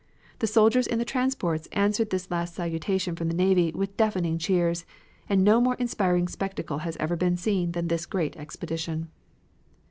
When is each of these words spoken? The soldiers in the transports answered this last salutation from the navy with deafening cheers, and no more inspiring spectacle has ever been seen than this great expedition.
The 0.39 0.47
soldiers 0.47 0.87
in 0.87 0.97
the 0.97 1.05
transports 1.05 1.67
answered 1.71 2.09
this 2.09 2.31
last 2.31 2.55
salutation 2.55 3.15
from 3.15 3.27
the 3.27 3.35
navy 3.35 3.71
with 3.71 3.97
deafening 3.97 4.39
cheers, 4.39 4.83
and 5.29 5.43
no 5.43 5.61
more 5.61 5.75
inspiring 5.75 6.27
spectacle 6.27 6.79
has 6.79 6.97
ever 6.97 7.15
been 7.15 7.37
seen 7.37 7.73
than 7.73 7.87
this 7.87 8.07
great 8.07 8.35
expedition. 8.35 9.09